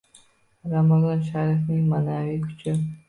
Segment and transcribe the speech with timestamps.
[0.71, 2.69] Ramazoni sharifning ma’naviy kuchi...